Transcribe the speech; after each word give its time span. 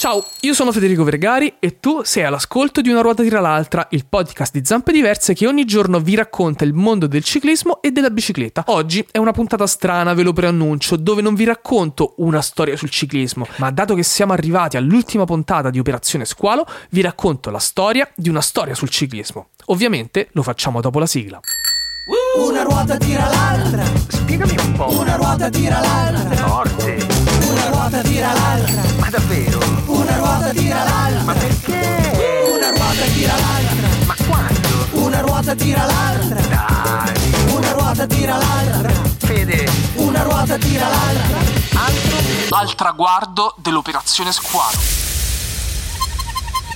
Ciao, 0.00 0.24
io 0.42 0.54
sono 0.54 0.70
Federico 0.70 1.02
Vergari 1.02 1.54
e 1.58 1.80
tu 1.80 2.02
sei 2.04 2.22
all'ascolto 2.22 2.80
di 2.80 2.88
Una 2.88 3.00
ruota 3.00 3.24
tira 3.24 3.40
l'altra, 3.40 3.88
il 3.90 4.06
podcast 4.06 4.52
di 4.52 4.64
Zampe 4.64 4.92
Diverse 4.92 5.34
che 5.34 5.48
ogni 5.48 5.64
giorno 5.64 5.98
vi 5.98 6.14
racconta 6.14 6.62
il 6.62 6.72
mondo 6.72 7.08
del 7.08 7.24
ciclismo 7.24 7.82
e 7.82 7.90
della 7.90 8.08
bicicletta. 8.10 8.62
Oggi 8.66 9.04
è 9.10 9.18
una 9.18 9.32
puntata 9.32 9.66
strana, 9.66 10.14
ve 10.14 10.22
lo 10.22 10.32
preannuncio, 10.32 10.94
dove 10.94 11.20
non 11.20 11.34
vi 11.34 11.42
racconto 11.42 12.14
una 12.18 12.40
storia 12.40 12.76
sul 12.76 12.90
ciclismo, 12.90 13.48
ma 13.56 13.72
dato 13.72 13.96
che 13.96 14.04
siamo 14.04 14.32
arrivati 14.32 14.76
all'ultima 14.76 15.24
puntata 15.24 15.68
di 15.68 15.80
Operazione 15.80 16.26
Squalo, 16.26 16.64
vi 16.90 17.00
racconto 17.00 17.50
la 17.50 17.58
storia 17.58 18.08
di 18.14 18.28
una 18.28 18.40
storia 18.40 18.76
sul 18.76 18.90
ciclismo. 18.90 19.48
Ovviamente 19.64 20.28
lo 20.30 20.44
facciamo 20.44 20.80
dopo 20.80 21.00
la 21.00 21.06
sigla. 21.06 21.40
Una 22.38 22.62
ruota 22.62 22.96
tira 22.96 23.28
l'altra. 23.28 23.84
Spiegami 24.06 24.54
un 24.64 24.72
po'. 24.74 24.96
Una 24.96 25.16
ruota 25.16 25.50
tira 25.50 25.80
l'altra. 25.80 26.36
Forte. 26.36 26.67
Davvero? 29.18 29.58
Una 29.86 30.16
ruota 30.16 30.50
tira 30.50 30.84
l'altra. 30.84 31.22
Ma 31.24 31.32
perché? 31.34 32.52
Una 32.54 32.70
ruota 32.70 33.04
tira 33.12 33.34
l'altra. 33.34 33.88
Ma 34.06 34.14
quando? 34.26 35.04
Una 35.04 35.20
ruota 35.20 35.54
tira 35.54 35.84
l'altra. 35.84 36.40
Dai. 36.40 37.54
Una 37.54 37.72
ruota 37.72 38.06
tira 38.06 38.36
l'altra. 38.36 38.92
Fede. 39.18 39.70
Una 39.96 40.22
ruota 40.22 40.56
tira 40.56 40.88
l'altra. 40.88 41.38
Altro? 41.74 42.56
Al 42.56 42.74
traguardo 42.74 43.54
dell'Operazione 43.58 44.32
Squalo. 44.32 45.07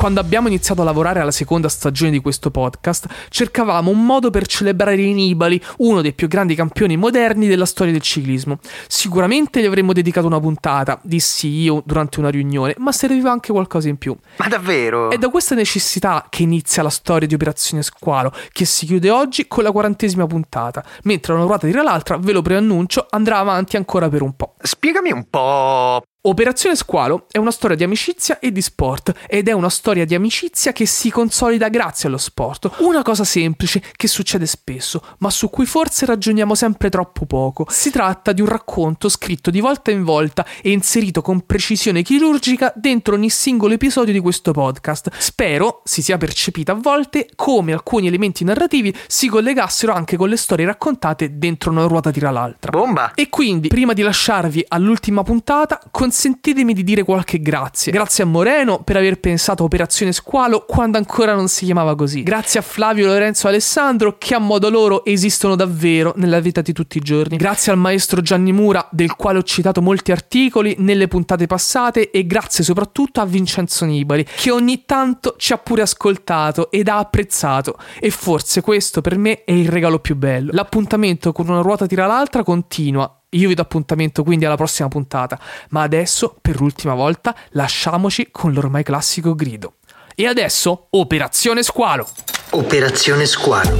Quando 0.00 0.20
abbiamo 0.20 0.48
iniziato 0.48 0.80
a 0.80 0.84
lavorare 0.84 1.20
alla 1.20 1.30
seconda 1.30 1.68
stagione 1.68 2.10
di 2.10 2.20
questo 2.20 2.50
podcast, 2.50 3.06
cercavamo 3.28 3.90
un 3.90 4.06
modo 4.06 4.30
per 4.30 4.46
celebrare 4.46 4.96
Nibali, 4.96 5.62
uno 5.80 6.00
dei 6.00 6.14
più 6.14 6.26
grandi 6.26 6.54
campioni 6.54 6.96
moderni 6.96 7.46
della 7.46 7.66
storia 7.66 7.92
del 7.92 8.00
ciclismo. 8.00 8.60
Sicuramente 8.88 9.60
gli 9.60 9.66
avremmo 9.66 9.92
dedicato 9.92 10.26
una 10.26 10.40
puntata, 10.40 10.98
dissi 11.02 11.48
io 11.48 11.82
durante 11.84 12.18
una 12.18 12.30
riunione, 12.30 12.76
ma 12.78 12.92
serviva 12.92 13.30
anche 13.30 13.52
qualcosa 13.52 13.90
in 13.90 13.98
più. 13.98 14.16
Ma 14.38 14.48
davvero? 14.48 15.10
È 15.10 15.18
da 15.18 15.28
questa 15.28 15.54
necessità 15.54 16.24
che 16.30 16.44
inizia 16.44 16.82
la 16.82 16.88
storia 16.88 17.28
di 17.28 17.34
Operazione 17.34 17.82
Squalo, 17.82 18.32
che 18.52 18.64
si 18.64 18.86
chiude 18.86 19.10
oggi 19.10 19.48
con 19.48 19.64
la 19.64 19.70
quarantesima 19.70 20.26
puntata, 20.26 20.82
mentre 21.02 21.34
una 21.34 21.42
ruota 21.42 21.66
tira 21.66 21.82
l'altra, 21.82 22.16
ve 22.16 22.32
lo 22.32 22.40
preannuncio, 22.40 23.06
andrà 23.10 23.36
avanti 23.36 23.76
ancora 23.76 24.08
per 24.08 24.22
un 24.22 24.34
po'. 24.34 24.54
Spiegami 24.62 25.12
un 25.12 25.26
po'. 25.28 26.02
Operazione 26.22 26.76
Squalo 26.76 27.24
è 27.30 27.38
una 27.38 27.50
storia 27.50 27.74
di 27.74 27.82
amicizia 27.82 28.40
e 28.40 28.52
di 28.52 28.60
sport 28.60 29.14
ed 29.26 29.48
è 29.48 29.52
una 29.52 29.70
storia 29.70 30.04
di 30.04 30.14
amicizia 30.14 30.70
che 30.70 30.84
si 30.84 31.10
consolida 31.10 31.70
grazie 31.70 32.08
allo 32.08 32.18
sport. 32.18 32.70
Una 32.80 33.00
cosa 33.00 33.24
semplice 33.24 33.82
che 33.96 34.06
succede 34.06 34.44
spesso, 34.44 35.02
ma 35.20 35.30
su 35.30 35.48
cui 35.48 35.64
forse 35.64 36.04
ragioniamo 36.04 36.54
sempre 36.54 36.90
troppo 36.90 37.24
poco. 37.24 37.64
Si 37.70 37.90
tratta 37.90 38.32
di 38.32 38.42
un 38.42 38.48
racconto 38.48 39.08
scritto 39.08 39.48
di 39.48 39.60
volta 39.60 39.92
in 39.92 40.04
volta 40.04 40.44
e 40.60 40.72
inserito 40.72 41.22
con 41.22 41.46
precisione 41.46 42.02
chirurgica 42.02 42.70
dentro 42.76 43.14
ogni 43.14 43.30
singolo 43.30 43.72
episodio 43.72 44.12
di 44.12 44.20
questo 44.20 44.52
podcast. 44.52 45.08
Spero 45.16 45.80
si 45.84 46.02
sia 46.02 46.18
percepita 46.18 46.72
a 46.72 46.78
volte 46.78 47.30
come 47.34 47.72
alcuni 47.72 48.08
elementi 48.08 48.44
narrativi 48.44 48.94
si 49.06 49.26
collegassero 49.28 49.94
anche 49.94 50.18
con 50.18 50.28
le 50.28 50.36
storie 50.36 50.66
raccontate 50.66 51.38
dentro 51.38 51.70
una 51.70 51.86
ruota 51.86 52.10
tira 52.10 52.30
l'altra. 52.30 52.72
Bomba. 52.72 53.14
E 53.14 53.30
quindi, 53.30 53.68
prima 53.68 53.94
di 53.94 54.02
lasciarvi 54.02 54.66
all'ultima 54.68 55.22
puntata, 55.22 55.80
consentitemi 56.10 56.74
di 56.74 56.82
dire 56.82 57.04
qualche 57.04 57.40
grazie. 57.40 57.92
Grazie 57.92 58.24
a 58.24 58.26
Moreno 58.26 58.82
per 58.82 58.96
aver 58.96 59.20
pensato 59.20 59.62
a 59.62 59.66
Operazione 59.66 60.10
Squalo 60.10 60.64
quando 60.66 60.98
ancora 60.98 61.36
non 61.36 61.46
si 61.46 61.64
chiamava 61.64 61.94
così. 61.94 62.24
Grazie 62.24 62.58
a 62.58 62.62
Flavio 62.64 63.06
Lorenzo 63.06 63.46
Alessandro 63.46 64.18
che 64.18 64.34
a 64.34 64.40
modo 64.40 64.68
loro 64.70 65.04
esistono 65.04 65.54
davvero 65.54 66.12
nella 66.16 66.40
vita 66.40 66.62
di 66.62 66.72
tutti 66.72 66.98
i 66.98 67.00
giorni. 67.00 67.36
Grazie 67.36 67.70
al 67.70 67.78
maestro 67.78 68.22
Gianni 68.22 68.50
Mura 68.50 68.88
del 68.90 69.14
quale 69.14 69.38
ho 69.38 69.44
citato 69.44 69.80
molti 69.80 70.10
articoli 70.10 70.74
nelle 70.78 71.06
puntate 71.06 71.46
passate 71.46 72.10
e 72.10 72.26
grazie 72.26 72.64
soprattutto 72.64 73.20
a 73.20 73.24
Vincenzo 73.24 73.84
Nibali 73.84 74.26
che 74.34 74.50
ogni 74.50 74.82
tanto 74.86 75.36
ci 75.38 75.52
ha 75.52 75.58
pure 75.58 75.82
ascoltato 75.82 76.72
ed 76.72 76.88
ha 76.88 76.98
apprezzato 76.98 77.76
e 78.00 78.10
forse 78.10 78.62
questo 78.62 79.00
per 79.00 79.16
me 79.16 79.44
è 79.44 79.52
il 79.52 79.68
regalo 79.68 80.00
più 80.00 80.16
bello. 80.16 80.50
L'appuntamento 80.52 81.30
con 81.30 81.48
una 81.48 81.60
ruota 81.60 81.86
tira 81.86 82.06
l'altra 82.06 82.42
continua 82.42 83.14
io 83.30 83.48
vi 83.48 83.54
do 83.54 83.62
appuntamento 83.62 84.24
quindi 84.24 84.44
alla 84.44 84.56
prossima 84.56 84.88
puntata, 84.88 85.38
ma 85.70 85.82
adesso, 85.82 86.36
per 86.40 86.60
l'ultima 86.60 86.94
volta, 86.94 87.34
lasciamoci 87.50 88.28
con 88.30 88.52
l'ormai 88.52 88.82
classico 88.82 89.34
grido. 89.34 89.74
E 90.14 90.26
adesso, 90.26 90.88
Operazione 90.90 91.62
Squalo! 91.62 92.08
Operazione 92.50 93.26
Squalo. 93.26 93.78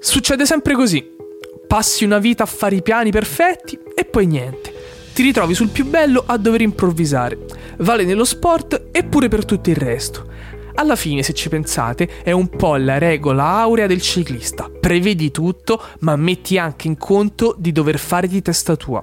Succede 0.00 0.46
sempre 0.46 0.74
così. 0.74 1.04
Passi 1.66 2.04
una 2.04 2.18
vita 2.18 2.44
a 2.44 2.46
fare 2.46 2.76
i 2.76 2.82
piani 2.82 3.10
perfetti 3.10 3.78
e 3.94 4.04
poi 4.04 4.26
niente. 4.26 4.75
Ti 5.16 5.22
ritrovi 5.22 5.54
sul 5.54 5.70
più 5.70 5.86
bello 5.86 6.22
a 6.26 6.36
dover 6.36 6.60
improvvisare. 6.60 7.38
Vale 7.78 8.04
nello 8.04 8.26
sport 8.26 8.88
e 8.92 9.02
pure 9.02 9.28
per 9.28 9.46
tutto 9.46 9.70
il 9.70 9.76
resto. 9.76 10.26
Alla 10.74 10.94
fine, 10.94 11.22
se 11.22 11.32
ci 11.32 11.48
pensate, 11.48 12.22
è 12.22 12.32
un 12.32 12.50
po' 12.50 12.76
la 12.76 12.98
regola 12.98 13.44
aurea 13.44 13.86
del 13.86 14.02
ciclista. 14.02 14.68
Prevedi 14.68 15.30
tutto, 15.30 15.82
ma 16.00 16.16
metti 16.16 16.58
anche 16.58 16.86
in 16.86 16.98
conto 16.98 17.54
di 17.56 17.72
dover 17.72 17.98
fare 17.98 18.28
di 18.28 18.42
testa 18.42 18.76
tua. 18.76 19.02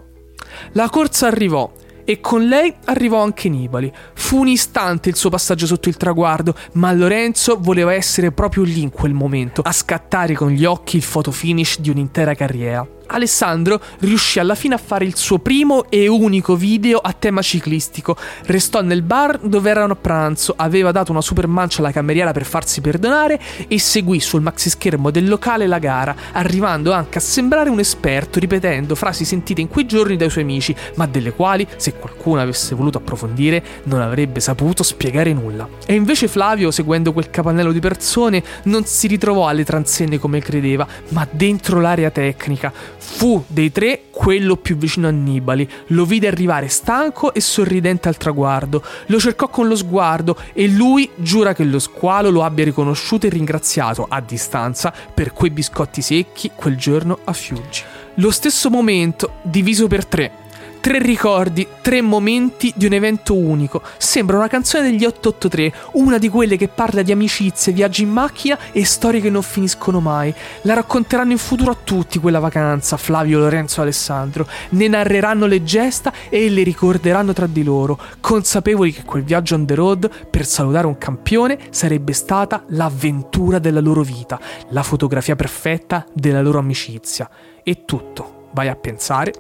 La 0.74 0.88
corsa 0.88 1.26
arrivò 1.26 1.74
e 2.06 2.20
con 2.20 2.46
lei 2.46 2.72
arrivò 2.86 3.24
anche 3.24 3.50
Nibali. 3.50 3.92
Fu 4.14 4.42
un 4.42 4.50
istante 4.50 5.10
il 5.10 5.16
suo 5.16 5.32
passaggio 5.32 5.66
sotto 5.66 5.90
il 5.90 5.98
traguardo, 5.98 6.54
ma 6.74 6.94
Lorenzo 6.94 7.58
voleva 7.60 7.92
essere 7.92 8.32
proprio 8.32 8.62
lì 8.62 8.84
in 8.84 8.92
quel 8.92 9.14
momento, 9.14 9.64
a 9.64 9.72
scattare 9.72 10.36
con 10.36 10.52
gli 10.52 10.64
occhi 10.64 10.96
il 10.96 11.02
fotofinish 11.02 11.80
di 11.80 11.90
un'intera 11.90 12.36
carriera. 12.36 12.88
Alessandro 13.14 13.80
riuscì 14.00 14.40
alla 14.40 14.56
fine 14.56 14.74
a 14.74 14.80
fare 14.80 15.06
il 15.06 15.16
suo 15.16 15.38
primo 15.38 15.90
e 15.90 16.08
unico 16.08 16.56
video 16.56 16.98
a 16.98 17.14
tema 17.14 17.42
ciclistico. 17.42 18.18
Restò 18.46 18.82
nel 18.82 19.04
bar 19.04 19.38
dove 19.40 19.70
erano 19.70 19.94
a 19.94 19.96
pranzo, 19.96 20.54
aveva 20.58 20.92
dato 20.92 21.12
una 21.12 21.22
super 21.22 21.48
mancia 21.48 21.80
alla 21.80 21.92
cameriera 21.92 22.32
per 22.32 22.46
farsi 22.46 22.82
perdonare 22.82 23.40
e 23.68 23.80
seguì 23.80 24.20
sul 24.20 24.42
maxi 24.42 24.70
schermo 24.70 25.12
del 25.12 25.28
locale 25.28 25.68
la 25.68 25.78
gara, 25.78 26.16
arrivando 26.32 26.92
anche 26.92 27.20
a 27.20 27.22
sembrare 27.22 27.70
un 27.70 27.80
esperto, 27.80 28.40
ripetendo 28.40 28.96
frasi 28.96 29.26
sentite 29.26 29.62
in 29.62 29.68
quei 29.68 29.86
giorni 29.86 30.18
dai 30.18 30.30
suoi 30.32 30.44
amici, 30.44 30.76
ma 30.96 31.06
delle 31.06 31.34
quali, 31.34 31.68
se 31.76 31.94
qualcuno 31.94 32.42
avesse 32.42 32.74
voluto 32.74 32.98
approfondire, 32.98 33.64
non 33.84 34.02
avrebbe 34.02 34.40
saputo 34.40 34.82
spiegare 34.82 35.34
nulla. 35.34 35.68
E 35.86 35.94
invece 35.94 36.28
Flavio, 36.28 36.72
seguendo 36.72 37.14
quel 37.14 37.30
capannello 37.30 37.72
di 37.72 37.80
persone, 37.80 38.44
non 38.64 38.86
si 38.86 39.06
ritrovò 39.06 39.48
alle 39.48 39.64
transenne 39.64 40.18
come 40.18 40.40
credeva, 40.40 40.88
ma 41.10 41.28
dentro 41.30 41.80
l'area 41.80 42.10
tecnica. 42.10 42.74
Fu 43.06 43.44
dei 43.48 43.72
tre 43.72 44.06
quello 44.12 44.56
più 44.56 44.78
vicino 44.78 45.08
a 45.08 45.12
Nibali. 45.12 45.70
Lo 45.88 46.06
vide 46.06 46.28
arrivare 46.28 46.70
stanco 46.70 47.34
e 47.34 47.42
sorridente 47.42 48.08
al 48.08 48.18
traguardo. 48.18 48.84
Lo 49.08 49.20
cercò 49.20 49.50
con 49.50 49.68
lo 49.68 49.76
sguardo 49.76 50.38
e 50.54 50.68
lui 50.68 51.10
giura 51.16 51.54
che 51.54 51.66
lo 51.66 51.80
squalo 51.80 52.30
lo 52.30 52.44
abbia 52.44 52.64
riconosciuto 52.64 53.28
e 53.28 53.30
ringraziato 53.30 54.06
a 54.10 54.22
distanza 54.22 54.94
per 55.14 55.34
quei 55.34 55.52
biscotti 55.52 56.02
secchi 56.02 56.52
quel 56.56 56.78
giorno 56.78 57.20
a 57.26 57.34
Fiuggi. 57.34 57.84
Lo 58.16 58.32
stesso 58.32 58.70
momento, 58.70 59.34
diviso 59.44 59.88
per 59.88 60.06
tre. 60.06 60.43
Tre 60.84 61.00
ricordi, 61.00 61.66
tre 61.80 62.02
momenti 62.02 62.74
di 62.76 62.86
un 62.86 62.92
evento 62.92 63.38
unico. 63.38 63.82
Sembra 63.98 64.36
una 64.36 64.50
canzone 64.50 64.84
degli 64.84 65.06
883, 65.06 65.74
una 65.94 66.18
di 66.18 66.28
quelle 66.28 66.58
che 66.58 66.68
parla 66.68 67.04
di 67.04 67.14
amicizie, 67.14 67.72
viaggi 67.72 68.04
in 68.04 68.10
macchina 68.10 68.60
e 68.74 68.84
storie 68.84 69.22
che 69.22 69.30
non 69.30 69.44
finiscono 69.44 70.02
mai. 70.02 70.36
La 70.64 70.74
racconteranno 70.74 71.32
in 71.32 71.38
futuro 71.38 71.72
a 71.72 71.78
tutti 71.82 72.20
quella 72.20 72.40
vacanza, 72.40 72.98
Flavio, 72.98 73.40
Lorenzo 73.40 73.80
e 73.80 73.84
Alessandro. 73.84 74.46
Ne 74.72 74.90
narreranno 74.90 75.46
le 75.46 75.64
gesta 75.64 76.12
e 76.28 76.50
le 76.50 76.64
ricorderanno 76.64 77.32
tra 77.32 77.48
di 77.48 77.64
loro, 77.64 77.98
consapevoli 78.20 78.92
che 78.92 79.04
quel 79.06 79.24
viaggio 79.24 79.56
on 79.56 79.66
the 79.66 79.76
road 79.76 80.12
per 80.30 80.46
salutare 80.46 80.86
un 80.86 80.98
campione 80.98 81.60
sarebbe 81.70 82.12
stata 82.12 82.66
l'avventura 82.68 83.58
della 83.58 83.80
loro 83.80 84.02
vita, 84.02 84.38
la 84.72 84.84
fotografia 84.84 85.38
perfetta 85.38 86.06
della 86.12 86.42
loro 86.42 86.60
amicizia. 86.60 87.30
E 87.64 87.86
tutto, 87.86 88.50
vai 88.52 88.68
a 88.68 88.76
pensare, 88.76 89.32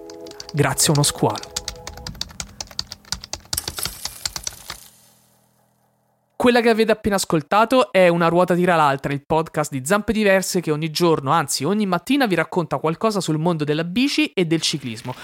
grazie 0.53 0.89
a 0.89 0.91
uno 0.93 1.03
squalo. 1.03 1.51
Quella 6.35 6.59
che 6.59 6.69
avete 6.69 6.91
appena 6.91 7.15
ascoltato 7.15 7.91
è 7.93 8.09
Una 8.09 8.27
ruota 8.27 8.53
tira 8.53 8.75
l'altra, 8.75 9.13
il 9.13 9.23
podcast 9.25 9.71
di 9.71 9.85
Zampe 9.85 10.11
Diverse 10.11 10.59
che 10.59 10.71
ogni 10.71 10.91
giorno, 10.91 11.31
anzi 11.31 11.63
ogni 11.63 11.85
mattina 11.85 12.27
vi 12.27 12.35
racconta 12.35 12.79
qualcosa 12.79 13.21
sul 13.21 13.37
mondo 13.37 13.63
della 13.63 13.85
bici 13.85 14.27
e 14.33 14.45
del 14.45 14.61
ciclismo. 14.61 15.15